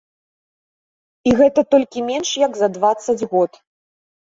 І 1.29 1.35
гэта 1.43 1.61
толькі 1.75 2.05
менш 2.11 2.29
як 2.49 2.61
за 2.65 2.75
дваццаць 2.79 3.23
год! 3.31 3.51